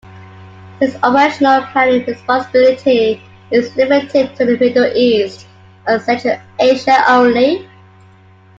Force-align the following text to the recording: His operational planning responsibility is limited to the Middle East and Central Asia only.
His 0.79 0.95
operational 1.03 1.61
planning 1.67 2.03
responsibility 2.07 3.21
is 3.51 3.75
limited 3.75 4.35
to 4.35 4.45
the 4.47 4.57
Middle 4.57 4.91
East 4.95 5.45
and 5.85 6.01
Central 6.01 6.39
Asia 6.59 7.03
only. 7.07 7.69